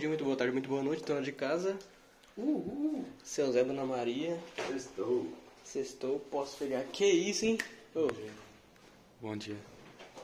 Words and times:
dia, 0.00 0.08
muito 0.08 0.24
boa 0.24 0.36
tarde, 0.36 0.52
muito 0.52 0.68
boa 0.68 0.82
noite, 0.82 1.04
dona 1.04 1.22
de 1.22 1.32
casa. 1.32 1.78
Uhul. 2.36 3.04
Seu 3.22 3.52
Zé, 3.52 3.62
Dona 3.64 3.84
Maria. 3.84 4.38
Estou. 4.74 5.26
Sextou, 5.62 6.18
posso 6.30 6.56
pegar. 6.56 6.82
Que 6.84 7.04
isso, 7.06 7.44
hein? 7.44 7.58
Ô, 7.94 8.08
Bom 9.20 9.36
dia. 9.36 9.56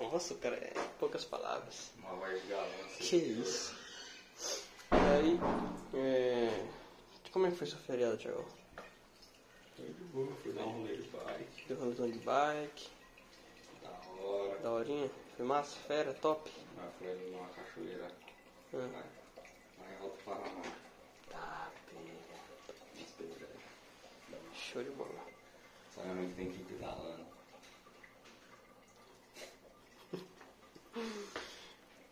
nossa, 0.01 0.35
cara, 0.37 0.57
é 0.57 0.73
poucas 0.99 1.25
palavras. 1.25 1.91
Uma 1.99 2.15
voz 2.15 2.41
de 2.43 2.49
galã. 2.49 2.67
Que 2.99 3.17
isso. 3.17 3.77
E 4.93 4.95
aí, 4.95 5.39
é... 5.95 6.65
Como 7.31 7.47
é 7.47 7.51
que 7.51 7.57
foi 7.57 7.67
seu 7.67 7.79
feriado, 7.79 8.17
Thiago? 8.17 8.47
Foi 9.77 9.85
de 9.87 10.05
boa, 10.05 10.33
fui 10.43 10.53
dar 10.53 10.65
um 10.65 10.79
rolê 10.81 10.97
de 10.97 11.09
bike. 11.09 11.65
Deu 11.69 11.77
rolezão 11.79 12.11
de 12.11 12.19
bike, 12.21 12.89
Da 13.83 14.25
hora. 14.25 14.59
da 14.61 14.71
horinha? 14.73 15.11
Foi 15.37 15.45
massa, 15.45 15.77
fera, 15.87 16.15
top? 16.15 16.51
Mas 16.77 16.95
foi 16.99 17.15
numa 17.31 17.47
cachoeira. 17.49 18.11
Ah. 18.73 19.26
Alto 20.01 20.25
Paraná. 20.25 20.63
Tá, 21.31 21.71
pega. 21.89 23.49
Show 24.55 24.83
de 24.83 24.91
bola. 24.91 25.27
Sabe 25.95 26.09
muito 26.09 26.37
tem 26.37 26.51
que 26.51 26.61
ir 26.61 26.65
pedalando. 26.65 27.27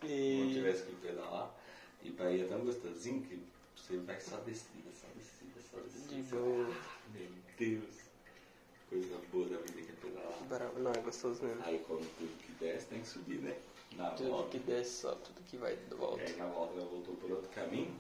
Não 0.02 0.11
E... 0.11 0.52
tivesse 0.52 0.83
que 0.84 0.95
pedalar, 0.97 1.55
e 2.02 2.11
ir 2.11 2.42
é 2.42 2.47
tão 2.47 2.61
gostosinho 2.61 3.23
que 3.23 3.42
você 3.77 3.97
vai 3.98 4.20
só 4.20 4.37
descida, 4.39 4.91
só 4.92 5.06
descida, 5.16 5.61
só 5.70 5.78
descida. 5.80 6.14
De 6.14 6.23
boa. 6.23 6.75
Meu 7.14 7.28
Deus. 7.59 7.95
Coisa 8.91 9.19
boa 9.33 9.48
da 9.48 9.56
vida 9.59 9.83
que 9.83 9.91
é 9.91 9.95
pedalar. 9.95 10.73
Não, 10.78 10.92
é 10.92 11.01
gostoso 11.01 11.42
mesmo. 11.42 11.62
Aí 11.64 11.78
quando 11.87 12.06
tudo 12.19 12.39
que 12.39 12.53
desce 12.53 12.87
tem 12.87 13.01
que 13.01 13.09
subir, 13.09 13.39
né? 13.41 13.56
Na 13.97 14.11
Tudo 14.11 14.30
volta. 14.30 14.51
que 14.51 14.59
desce 14.59 15.03
só, 15.03 15.15
tudo 15.15 15.41
que 15.43 15.57
vai 15.57 15.77
de 15.77 15.83
E 15.93 15.97
volta. 15.97 16.23
aí 16.23 16.37
na 16.37 16.47
volta 16.47 16.73
ela 16.75 16.84
voltou 16.89 17.14
por 17.17 17.31
outro 17.31 17.48
caminho. 17.50 17.95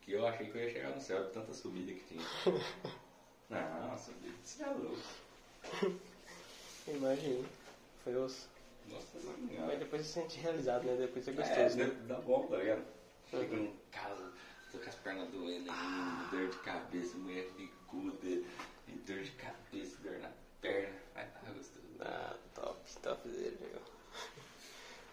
Que 0.00 0.12
eu 0.12 0.26
achei 0.26 0.50
que 0.50 0.58
eu 0.58 0.62
ia 0.64 0.70
chegar 0.72 0.90
no 0.94 1.00
céu 1.00 1.24
de 1.24 1.32
tanta 1.32 1.52
subida 1.52 1.92
que 1.92 2.04
tinha. 2.04 2.22
Não, 3.50 3.98
subida 3.98 4.34
céu 4.44 4.68
é 4.70 4.74
louco. 4.74 6.00
Imagina. 6.88 7.48
Foi 8.02 8.16
osso. 8.16 8.48
Nossa 8.86 9.18
Mas 9.66 9.78
depois 9.78 10.02
você 10.02 10.08
se 10.08 10.12
sente 10.20 10.38
realizado, 10.40 10.84
né? 10.84 10.96
Depois 10.96 11.26
é 11.26 11.30
É, 11.30 11.34
gostoso, 11.34 11.78
né? 11.78 11.86
dá, 12.06 12.20
bom, 12.20 12.46
tá 12.46 12.56
ligado? 12.58 12.84
Chega 13.30 13.54
Uhum. 13.56 13.64
em 13.64 13.76
casa, 13.90 14.30
tô 14.70 14.78
com 14.78 14.88
as 14.90 14.94
pernas 14.96 15.30
doendo 15.30 15.70
ainda, 15.70 16.30
dor 16.30 16.50
de 16.50 16.58
cabeça, 16.58 17.16
mulher 17.16 17.48
bicuda, 17.56 18.12
dor 19.06 19.22
de 19.22 19.30
cabeça, 19.32 19.96
dor 20.02 20.18
na 20.18 20.30
perna. 20.60 20.94
Vai 21.14 21.26
tá 21.26 21.40
gostoso. 21.50 21.84
Ah, 22.00 22.36
top, 22.54 22.78
top 23.02 23.28
dele, 23.28 23.56
viu? 23.58 23.80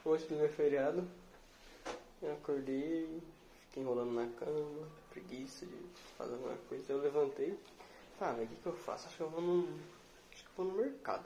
Hoje, 0.03 0.25
primeiro 0.25 0.51
feriado, 0.51 1.07
eu 2.23 2.33
acordei, 2.33 3.21
fiquei 3.67 3.83
enrolando 3.83 4.11
na 4.13 4.25
cama, 4.39 4.87
preguiça 5.11 5.63
de 5.63 5.77
fazer 6.17 6.33
alguma 6.33 6.55
coisa. 6.67 6.91
Eu 6.91 7.01
levantei, 7.01 7.55
ah, 8.19 8.33
mas 8.35 8.45
o 8.45 8.47
que, 8.47 8.55
que 8.55 8.65
eu 8.65 8.73
faço? 8.73 9.07
Acho 9.07 9.17
que 9.17 9.21
eu 9.21 9.29
vou 9.29 9.41
no. 9.41 9.79
Acho 10.33 10.43
que 10.43 10.49
vou 10.57 10.65
no 10.65 10.73
mercado. 10.73 11.25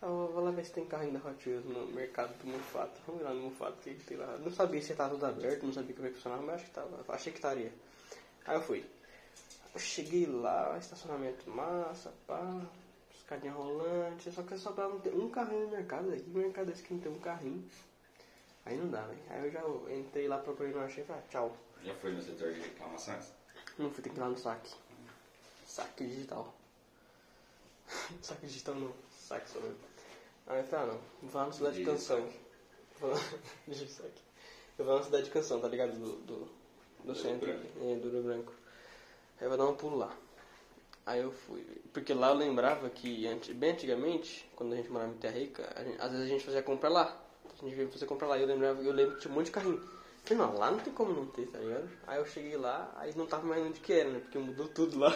Ah, 0.00 0.06
eu 0.06 0.30
vou 0.32 0.44
lá 0.44 0.52
ver 0.52 0.64
se 0.64 0.72
tem 0.72 0.86
carrinho 0.86 1.18
da 1.18 1.28
Hot 1.28 1.48
Wheels 1.48 1.64
no 1.64 1.86
mercado 1.88 2.32
do 2.38 2.46
Mufato. 2.46 3.00
Vamos 3.08 3.22
lá 3.22 3.34
no 3.34 3.42
Mufato, 3.42 3.76
que, 3.82 3.92
tem 3.94 4.16
lá? 4.16 4.38
Não 4.38 4.52
sabia 4.52 4.80
se 4.80 4.92
estava 4.92 5.14
tudo 5.14 5.26
aberto, 5.26 5.66
não 5.66 5.72
sabia 5.72 5.92
como 5.92 6.06
é 6.06 6.10
que 6.10 6.16
funcionava, 6.16 6.42
mas 6.42 6.54
acho 6.56 6.64
que 6.66 6.70
tava. 6.70 7.04
Achei 7.08 7.32
que 7.32 7.38
estaria. 7.38 7.72
Aí 8.46 8.56
eu 8.56 8.62
fui. 8.62 8.84
Eu 9.74 9.80
cheguei 9.80 10.26
lá, 10.26 10.78
estacionamento 10.78 11.50
massa, 11.50 12.12
pá, 12.24 12.40
escadinha 13.30 13.52
rolante, 13.52 14.32
só 14.32 14.42
que 14.42 14.58
só 14.58 14.72
pra 14.72 14.88
não 14.88 14.98
ter 14.98 15.14
um 15.14 15.30
carrinho 15.30 15.66
no 15.66 15.76
mercado, 15.76 16.10
velho. 16.10 16.22
Que 16.22 16.30
mercado 16.30 16.72
esse 16.72 16.82
que 16.82 16.92
não 16.92 17.00
tem 17.00 17.12
um 17.12 17.20
carrinho? 17.20 17.64
Aí 18.66 18.76
não 18.76 18.90
dá, 18.90 19.02
velho. 19.02 19.20
Aí 19.30 19.44
eu 19.44 19.52
já 19.52 19.94
entrei 19.94 20.26
lá, 20.26 20.38
procurei, 20.38 20.72
não 20.72 20.82
achei, 20.82 21.04
falei, 21.04 21.22
ah, 21.24 21.30
tchau. 21.30 21.56
Já 21.84 21.94
foi 21.94 22.12
no 22.12 22.20
setor 22.20 22.52
de 22.52 22.60
reclamações? 22.60 23.32
Não 23.78 23.90
fui 23.90 24.02
ter 24.02 24.10
que 24.10 24.16
ir 24.16 24.20
lá 24.20 24.28
no 24.28 24.36
saque. 24.36 24.74
Saque 25.64 26.06
digital. 26.06 26.52
saque 28.20 28.46
digital 28.46 28.74
não, 28.74 28.92
saque 29.12 29.48
só 29.48 29.60
mesmo. 29.60 29.78
Aí 30.48 30.58
eu 30.58 30.64
falei, 30.64 30.86
ah 30.86 30.92
não, 30.92 31.28
vou 31.28 31.40
lá 31.40 31.46
na 31.46 31.52
cidade 31.52 31.76
de 31.76 31.84
canção. 31.84 32.28
Vou 33.00 33.08
lá, 33.12 33.18
Digisaque. 33.66 34.22
Eu 34.76 34.84
vou 34.84 34.92
lá 34.92 35.00
na 35.00 35.06
cidade 35.06 35.24
de 35.24 35.30
canção, 35.30 35.58
tá 35.58 35.68
ligado? 35.68 35.98
Do, 35.98 36.16
do, 36.16 36.48
do 37.02 37.14
centro, 37.14 37.48
é, 37.48 37.96
do 37.96 38.10
Rio 38.10 38.22
Branco. 38.22 38.52
Aí 39.38 39.46
eu 39.46 39.48
vou 39.48 39.56
dar 39.56 39.64
um 39.68 39.74
pulo 39.74 39.96
lá. 39.96 40.14
Aí 41.10 41.22
eu 41.22 41.32
fui. 41.32 41.64
Porque 41.92 42.14
lá 42.14 42.28
eu 42.28 42.34
lembrava 42.34 42.88
que 42.88 43.26
antes, 43.26 43.52
bem 43.56 43.72
antigamente, 43.72 44.48
quando 44.54 44.74
a 44.74 44.76
gente 44.76 44.88
morava 44.88 45.10
em 45.10 45.16
Terra 45.16 45.38
Rica, 45.38 45.74
gente- 45.84 46.00
às 46.00 46.10
vezes 46.12 46.26
a 46.26 46.28
gente 46.28 46.44
fazia 46.44 46.62
compra 46.62 46.88
lá. 46.88 47.20
A 47.44 47.64
gente 47.64 47.74
veio 47.74 47.90
fazer 47.90 48.06
compra 48.06 48.28
lá. 48.28 48.38
E 48.38 48.42
eu 48.42 48.46
lembrava, 48.46 48.80
eu 48.80 48.92
lembro 48.92 49.16
que 49.16 49.22
tinha 49.22 49.32
um 49.32 49.34
monte 49.34 49.46
de 49.46 49.50
carrinho. 49.52 49.74
Eu 49.74 49.90
Falei, 50.22 50.38
não, 50.44 50.56
lá 50.56 50.70
não 50.70 50.78
tem 50.78 50.92
como 50.92 51.12
não 51.12 51.26
ter, 51.26 51.46
tá 51.48 51.58
ligado? 51.58 51.90
Aí 52.06 52.18
eu 52.18 52.26
cheguei 52.26 52.56
lá, 52.56 52.94
aí 52.96 53.12
não 53.16 53.26
tava 53.26 53.44
mais 53.44 53.60
onde 53.60 53.80
que 53.80 53.92
era, 53.92 54.08
né? 54.08 54.20
Porque 54.20 54.38
mudou 54.38 54.68
tudo 54.68 55.00
lá. 55.00 55.12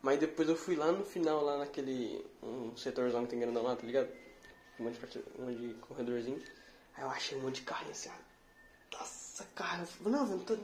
Mas 0.00 0.20
depois 0.20 0.48
eu 0.48 0.54
fui 0.54 0.76
lá 0.76 0.92
no 0.92 1.04
final, 1.04 1.42
lá 1.42 1.58
naquele 1.58 2.24
um 2.40 2.76
setorzão 2.76 3.24
que 3.24 3.30
tem 3.30 3.40
grandão 3.40 3.64
lá, 3.64 3.74
tá 3.74 3.84
ligado? 3.84 4.08
Um 4.78 4.84
monte 4.84 5.00
de, 5.00 5.18
um 5.38 5.46
monte 5.46 5.58
de 5.58 5.74
corredorzinho. 5.74 6.40
Aí 6.94 7.02
eu 7.02 7.10
achei 7.10 7.36
um 7.36 7.40
monte 7.42 7.56
de 7.56 7.62
carrinho 7.62 7.90
assim, 7.90 8.10
ó. 8.10 8.96
Nossa, 8.96 9.44
cara. 9.56 9.82
Eu 9.82 9.86
falei, 9.86 10.12
não, 10.12 10.26
não 10.26 10.38
tô, 10.38 10.56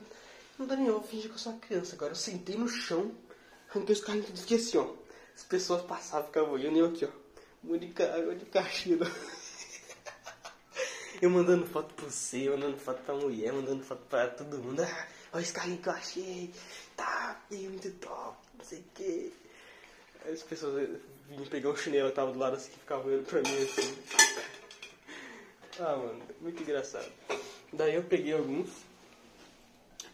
não 0.57 0.67
tô 0.67 0.75
nem 0.75 0.85
eu, 0.87 0.93
vou 0.93 1.03
fingir 1.03 1.27
que 1.29 1.35
eu 1.35 1.39
sou 1.39 1.51
uma 1.51 1.59
criança. 1.59 1.95
Agora 1.95 2.11
eu 2.11 2.15
sentei 2.15 2.55
no 2.55 2.69
chão, 2.69 3.11
arranquei 3.71 3.95
os 3.95 4.01
carrinhos 4.01 4.27
tudo 4.27 4.37
e 4.37 4.41
fiquei 4.41 4.57
assim, 4.57 4.77
ó. 4.77 4.93
As 5.35 5.43
pessoas 5.43 5.81
passavam, 5.83 6.27
ficavam 6.27 6.51
olhando 6.51 6.75
e 6.75 6.79
eu 6.79 6.87
aqui, 6.87 7.05
ó. 7.05 7.09
Monte 7.63 7.87
de 7.87 8.45
caixinha. 8.45 8.97
Eu 11.21 11.29
mandando 11.29 11.67
foto 11.67 11.93
pro 11.93 12.09
você, 12.09 12.49
mandando 12.49 12.77
foto 12.77 13.03
pra 13.03 13.13
mulher, 13.13 13.53
mandando 13.53 13.83
foto 13.83 14.01
pra 14.09 14.27
todo 14.27 14.57
mundo. 14.57 14.81
Ah, 14.81 15.07
olha 15.33 15.43
esse 15.43 15.53
carrinho 15.53 15.77
que 15.77 15.87
eu 15.87 15.93
achei. 15.93 16.51
Tá, 16.97 17.39
é 17.51 17.55
muito 17.55 17.91
top, 17.99 18.37
não 18.57 18.65
sei 18.65 18.79
o 18.79 18.83
que. 18.95 19.31
Aí 20.25 20.33
as 20.33 20.41
pessoas 20.41 20.89
vinham 21.29 21.45
pegar 21.45 21.69
o 21.69 21.77
chinelo 21.77 22.09
que 22.09 22.15
tava 22.15 22.31
do 22.31 22.39
lado 22.39 22.55
assim, 22.55 22.71
que 22.71 22.79
ficava 22.79 23.07
olhando 23.07 23.27
pra 23.27 23.39
mim 23.39 23.55
assim. 23.55 23.97
Ah, 25.79 25.95
mano, 25.95 26.23
muito 26.41 26.63
engraçado. 26.63 27.11
Daí 27.71 27.93
eu 27.93 28.03
peguei 28.03 28.33
alguns. 28.33 28.69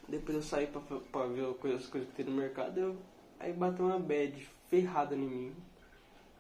Depois 0.09 0.35
eu 0.35 0.44
saí 0.44 0.68
pra, 0.68 0.81
pra 0.81 1.25
ver 1.28 1.45
as 1.74 1.85
coisas 1.85 2.09
que 2.09 2.16
tem 2.16 2.25
no 2.25 2.34
mercado. 2.34 2.78
Eu, 2.78 2.97
aí 3.47 3.53
bateu 3.53 3.85
uma 3.85 4.00
bad 4.00 4.47
ferrada 4.69 5.16
em 5.16 5.19
mim. 5.19 5.56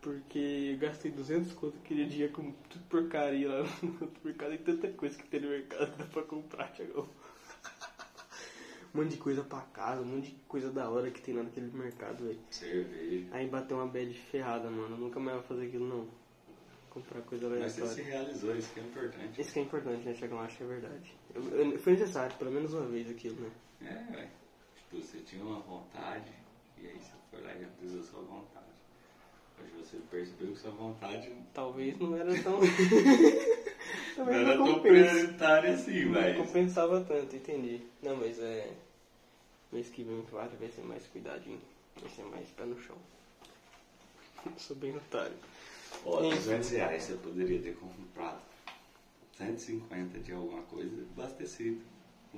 Porque 0.01 0.71
eu 0.73 0.77
gastei 0.77 1.11
200 1.11 1.53
conto 1.53 1.77
aquele 1.83 2.05
dia 2.05 2.29
com 2.29 2.51
tudo 2.69 2.83
porcaria 2.89 3.49
lá 3.49 3.63
no 3.81 4.11
mercado. 4.23 4.53
E 4.53 4.57
tanta 4.59 4.87
coisa 4.89 5.17
que 5.17 5.27
tem 5.27 5.41
no 5.41 5.49
mercado 5.49 5.97
dá 5.97 6.05
pra 6.05 6.23
comprar, 6.23 6.71
Thiago. 6.73 7.07
Um 8.95 9.01
monte 9.01 9.11
de 9.11 9.17
coisa 9.17 9.43
pra 9.43 9.61
casa, 9.61 10.01
um 10.01 10.05
monte 10.05 10.31
de 10.31 10.35
coisa 10.47 10.71
da 10.71 10.89
hora 10.89 11.11
que 11.11 11.21
tem 11.21 11.35
lá 11.35 11.43
naquele 11.43 11.69
mercado, 11.77 12.23
velho. 12.23 12.39
Cerveja. 12.49 13.27
Aí 13.31 13.47
bateu 13.47 13.77
uma 13.77 13.85
bad 13.85 14.11
ferrada, 14.31 14.71
mano. 14.71 14.95
Eu 14.95 14.97
nunca 14.97 15.19
mais 15.19 15.37
vou 15.37 15.45
fazer 15.45 15.67
aquilo, 15.67 15.87
não. 15.87 16.07
Comprar 16.89 17.21
coisa 17.21 17.47
Mas 17.49 17.73
você 17.73 17.85
se 17.95 18.01
realizou, 18.01 18.55
isso 18.55 18.73
que 18.73 18.79
é 18.79 18.83
importante. 18.83 19.41
Isso 19.41 19.53
que 19.53 19.59
é 19.59 19.61
importante, 19.61 20.05
né, 20.05 20.13
Thiago? 20.13 20.35
Eu 20.35 20.39
acho 20.39 20.57
que 20.57 20.63
é 20.63 20.67
verdade. 20.67 21.15
Eu- 21.35 21.43
eu- 21.43 21.79
foi 21.79 21.93
necessário, 21.93 22.35
pelo 22.37 22.49
menos 22.51 22.73
uma 22.73 22.87
vez 22.87 23.07
aquilo, 23.11 23.35
né? 23.35 23.51
É, 23.81 24.11
velho. 24.15 24.29
Tipo, 24.75 24.97
você 25.01 25.17
tinha 25.19 25.43
uma 25.43 25.59
vontade 25.59 26.31
e 26.81 26.87
aí 26.87 26.97
você 26.99 27.11
foi 27.31 27.41
lá 27.41 27.53
e 27.53 27.59
realizou 27.59 28.03
sua 28.03 28.21
vontade. 28.21 28.65
Hoje 29.59 29.71
você 29.79 29.97
percebeu 30.11 30.51
que 30.51 30.59
sua 30.59 30.71
vontade 30.71 31.31
Talvez 31.53 31.97
não 31.99 32.15
era 32.15 32.31
tão. 32.43 32.59
não 34.17 34.29
era 34.29 34.55
não 34.55 34.65
tão 34.65 34.81
prioritária 34.81 35.73
assim, 35.73 36.05
Não 36.05 36.11
mas. 36.11 36.37
compensava 36.37 37.01
tanto, 37.01 37.35
entendi. 37.35 37.81
Não, 38.01 38.15
mas 38.15 38.39
é. 38.39 38.71
Mês 39.71 39.89
que 39.89 40.03
vem, 40.03 40.23
claro, 40.29 40.51
vai 40.59 40.69
ser 40.69 40.81
mais 40.81 41.05
cuidadinho. 41.07 41.59
Vai 41.99 42.09
ser 42.09 42.23
mais 42.23 42.47
pé 42.49 42.65
no 42.65 42.79
chão. 42.81 42.97
Sou 44.57 44.75
bem 44.75 44.95
otário. 44.95 45.35
Ó, 46.05 46.21
Sim. 46.21 46.29
200 46.29 46.69
reais 46.71 47.03
você 47.03 47.13
poderia 47.15 47.59
ter 47.59 47.75
comprado 47.75 48.41
150 49.37 50.19
de 50.19 50.31
alguma 50.31 50.61
coisa 50.63 51.01
abastecido. 51.15 51.81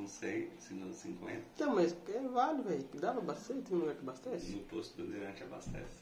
Com 0.10 0.16
100, 0.16 0.50
50. 0.94 1.42
Não, 1.60 1.76
mas 1.76 1.96
é 2.10 2.20
válido, 2.28 2.64
velho. 2.64 2.84
Dava 2.96 3.22
bastante, 3.22 3.62
tem 3.70 3.78
um 3.78 3.82
lugar 3.82 3.94
que 3.96 4.02
abastece. 4.02 4.52
No 4.54 4.64
posto 4.64 4.98
do 4.98 5.04
Bandeirante 5.04 5.44
abastece. 5.44 6.00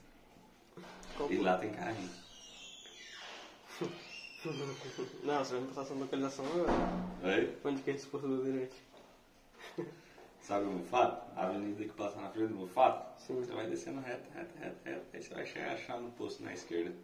Qual- 1.18 1.30
E 1.31 1.38
lá 1.38 1.57
tem 1.57 1.71
carrinho. 1.74 2.09
Não, 5.24 5.44
você 5.44 5.51
vai 5.54 5.62
me 5.62 5.68
passar 5.68 5.81
essa 5.81 5.94
localização 5.94 6.45
agora. 6.45 6.71
Oi? 7.36 7.57
Onde 7.65 7.81
que 7.81 7.92
é 7.92 7.94
esse 7.95 8.07
posto 8.07 8.27
do 8.30 8.38
Bandeirante? 8.38 8.81
Sabe 10.42 10.65
o 10.65 10.69
Mufato? 10.71 11.30
A 11.36 11.48
avenida 11.48 11.83
que 11.83 11.89
passa 11.94 12.21
na 12.21 12.30
frente 12.30 12.48
do 12.50 12.56
Mufato? 12.56 13.21
Sim. 13.21 13.36
Você 13.42 13.51
vai 13.51 13.68
descendo 13.68 14.00
reto, 14.00 14.30
reto, 14.31 14.57
reto, 14.57 14.77
reto. 14.86 15.06
Aí 15.13 15.21
você 15.21 15.33
vai 15.33 15.45
chegar 15.45 15.74
achar 15.74 16.00
no 16.00 16.12
posto 16.12 16.42
na 16.44 16.53
esquerda 16.53 16.95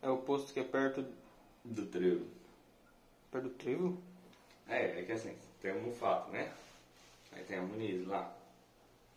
É 0.00 0.08
o 0.08 0.18
posto 0.18 0.52
que 0.52 0.60
é 0.60 0.64
perto, 0.64 1.04
do 1.64 1.84
trevo. 1.86 2.26
perto 3.32 3.48
do 3.48 3.54
trevo? 3.54 3.98
É, 4.68 5.00
é 5.00 5.02
que 5.02 5.12
assim, 5.12 5.36
tem 5.60 5.72
um 5.72 5.92
fato, 5.92 6.30
né? 6.30 6.50
Aí 7.32 7.42
tem 7.44 7.58
a 7.58 7.62
Muniz 7.62 8.06
lá. 8.06 8.34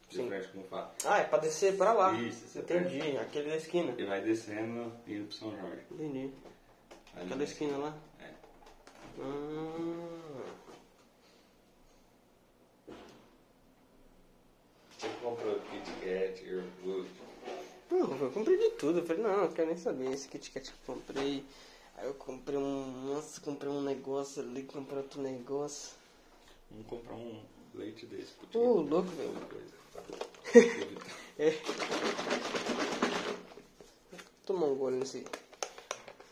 De 0.09 0.15
Sim. 0.15 0.29
frente 0.29 0.47
com 0.49 0.59
o 0.61 0.63
fato. 0.63 1.05
Ah, 1.05 1.19
é 1.19 1.23
pra 1.25 1.37
descer 1.37 1.75
pra 1.75 1.91
lá. 1.91 2.13
Isso, 2.13 2.47
você 2.47 2.59
Entendi, 2.59 2.97
pega. 2.99 3.21
aquele 3.21 3.49
da 3.49 3.57
esquina. 3.57 3.93
E 3.97 4.05
vai 4.05 4.21
descendo 4.21 4.93
e 5.05 5.15
indo 5.15 5.27
pro 5.27 5.35
São 5.35 5.51
Jorge. 5.59 5.81
Entendi. 5.91 6.31
Ali 7.13 7.25
Aquela 7.25 7.43
esquina 7.43 7.77
lá? 7.77 7.97
É. 8.21 8.31
Ah. 9.19 10.45
Você 14.97 15.09
comprou 15.21 15.59
Kit 15.59 15.91
Kat, 16.01 16.45
Earwood? 16.45 17.09
Não, 17.91 18.17
eu 18.17 18.31
comprei 18.31 18.57
de 18.57 18.69
tudo. 18.71 18.99
Eu 18.99 19.05
falei, 19.05 19.23
não, 19.23 19.37
não 19.41 19.51
quero 19.51 19.67
nem 19.67 19.77
saber. 19.77 20.11
Esse 20.11 20.27
Kit 20.27 20.51
Kat 20.51 20.71
que 20.71 20.89
eu 20.89 20.95
comprei. 20.95 21.43
Aí 21.97 22.05
eu 22.05 22.13
comprei 22.13 22.57
um. 22.57 23.07
Nossa, 23.07 23.41
comprei 23.41 23.71
um 23.71 23.81
negócio 23.81 24.41
ali, 24.43 24.63
comprei 24.63 24.99
outro 24.99 25.21
negócio. 25.21 25.95
Vamos 26.69 26.87
comprar 26.87 27.15
um 27.15 27.41
leite 27.73 28.05
desse. 28.05 28.33
pro 28.33 28.47
Diego. 28.47 28.81
louco, 28.81 29.09
velho. 29.09 29.33
Coisa. 29.49 29.77
É. 31.39 31.51
Tomar 34.43 34.65
um 34.65 34.75
gole 34.75 34.97
nesse. 34.97 35.23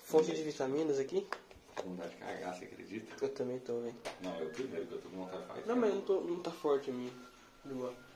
Fonte 0.04 0.34
de 0.34 0.42
vitaminas 0.42 0.98
aqui. 0.98 1.28
Com 1.76 1.90
vontade 1.90 2.10
de 2.10 2.18
cagar, 2.18 2.58
você 2.58 2.66
acredita? 2.66 3.24
Eu 3.24 3.30
também 3.30 3.60
tô, 3.60 3.82
velho. 3.82 3.96
Não, 4.22 4.40
eu 4.40 4.50
primeiro, 4.50 4.88
que 4.88 4.94
eu 4.94 5.02
tô 5.02 5.10
com 5.10 5.18
vontade 5.18 5.42
de 5.44 5.48
fazer. 5.48 5.66
Não, 5.68 5.76
mas 5.76 5.94
não, 5.94 6.02
tô, 6.02 6.22
não 6.22 6.40
tá 6.42 6.50
forte 6.50 6.90
em 6.90 6.94
mim. 6.94 7.14
Boa. 7.66 7.92
É 7.92 8.15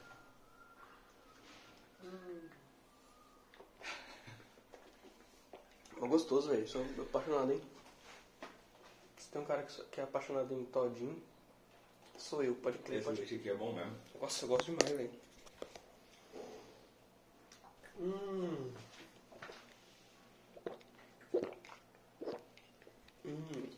gostoso, 6.30 6.50
velho. 6.50 6.68
Sou 6.68 6.86
apaixonado, 7.00 7.52
hein? 7.52 7.62
Se 9.18 9.30
tem 9.32 9.42
um 9.42 9.46
cara 9.46 9.64
que, 9.64 10.00
é 10.00 10.04
apaixonado 10.04 10.54
em 10.54 10.64
todinho, 10.66 11.22
sou 12.18 12.44
eu, 12.44 12.54
pode 12.56 12.78
crer. 12.80 13.00
Esse 13.00 13.06
Pode... 13.06 13.22
aqui 13.24 13.50
é 13.50 13.56
bom 13.56 13.74
mesmo. 13.74 13.96
Nossa, 14.22 14.46
eu 14.46 14.50
gosto 14.50 14.66
demais, 14.66 14.92
velho. 14.92 15.12
Hum. 18.00 18.72
Hum. 23.26 23.70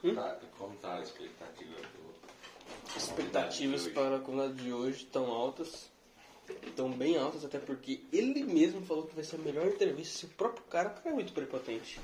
Como, 0.00 0.14
tá, 0.14 0.40
como 0.58 0.76
tá 0.76 0.94
a 0.96 1.02
expectativa 1.02 1.80
do... 1.80 2.96
Expectativas 2.96 3.86
para 3.88 4.16
a 4.16 4.20
comunidade 4.20 4.62
de 4.62 4.72
hoje 4.72 5.04
estão 5.04 5.26
altas. 5.26 5.90
Estão 6.66 6.90
bem 6.90 7.16
altas, 7.18 7.44
até 7.44 7.58
porque 7.58 8.00
ele 8.12 8.42
mesmo 8.44 8.80
falou 8.86 9.06
que 9.06 9.14
vai 9.14 9.24
ser 9.24 9.36
a 9.36 9.40
melhor 9.40 9.66
entrevista. 9.66 10.18
Se 10.18 10.24
o 10.26 10.28
próprio 10.28 10.64
cara, 10.64 10.88
o 10.88 10.94
cara 10.94 11.10
é 11.10 11.12
muito 11.12 11.32
prepotente. 11.32 12.00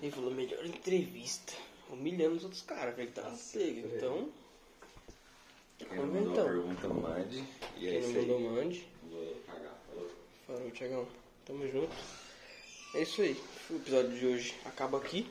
Ele 0.00 0.10
falou, 0.12 0.30
melhor 0.30 0.64
entrevista. 0.64 1.52
Humilhando 1.90 2.36
os 2.36 2.44
outros 2.44 2.62
caras, 2.62 2.94
velho. 2.96 3.10
Tá 3.12 3.30
cego. 3.34 3.88
Então, 3.96 4.28
Quem 5.78 5.88
não 5.96 6.06
mandou 6.06 6.32
Então. 6.32 6.44
pergunta, 6.44 6.88
mande. 6.88 7.44
E 7.76 7.88
é 7.88 8.00
quem 8.00 8.12
não 8.12 8.40
mandou, 8.40 8.40
mande. 8.40 8.88
Vou 9.10 9.34
pagar. 9.46 9.78
Falou. 9.88 10.10
Falou, 10.46 10.70
Tiagão. 10.70 11.08
Tamo 11.44 11.66
junto. 11.68 11.94
É 12.94 13.02
isso 13.02 13.22
aí. 13.22 13.36
O 13.70 13.76
episódio 13.76 14.16
de 14.18 14.26
hoje 14.26 14.54
acaba 14.64 14.98
aqui. 14.98 15.28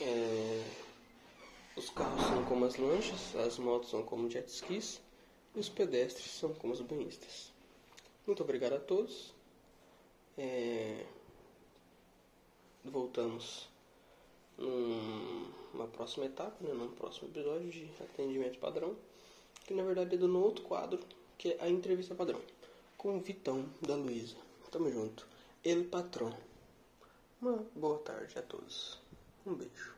É, 0.00 0.64
Os 1.76 1.88
carros 1.90 2.22
são 2.24 2.44
como 2.44 2.64
as 2.64 2.76
lanchas, 2.76 3.34
as 3.36 3.58
motos 3.58 3.90
são 3.90 4.02
como 4.02 4.28
jet 4.30 4.48
skis 4.48 5.00
e 5.54 5.60
os 5.60 5.68
pedestres 5.68 6.30
são 6.30 6.54
como 6.54 6.72
os 6.72 6.80
banhistas. 6.80 7.50
Muito 8.26 8.42
obrigado 8.42 8.74
a 8.74 8.80
todos. 8.80 9.32
É, 10.38 11.04
Voltamos 12.84 13.68
num- 14.56 15.50
numa 15.74 15.86
próxima 15.86 16.24
etapa, 16.26 16.56
né, 16.64 16.72
num 16.72 16.88
próximo 16.92 17.28
episódio 17.28 17.70
de 17.70 17.90
atendimento 18.02 18.58
padrão, 18.58 18.96
que 19.66 19.74
na 19.74 19.82
verdade 19.82 20.14
é 20.14 20.18
do 20.18 20.38
outro 20.42 20.64
quadro, 20.64 20.98
que 21.36 21.50
é 21.50 21.58
a 21.60 21.68
entrevista 21.68 22.14
padrão, 22.14 22.40
com 22.96 23.16
o 23.16 23.20
Vitão 23.20 23.68
da 23.82 23.94
Luísa. 23.94 24.36
Tamo 24.70 24.90
junto. 24.90 25.26
Ele 25.64 25.84
patrão. 25.84 26.34
Uma 27.42 27.66
boa 27.74 27.98
tarde 27.98 28.38
a 28.38 28.42
todos. 28.42 28.98
Um 29.44 29.54
beijo. 29.54 29.94